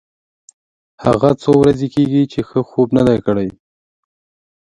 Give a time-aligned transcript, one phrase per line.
[1.05, 3.49] هغه څو ورځې کېږي چې ښه خوب نه دی کړی.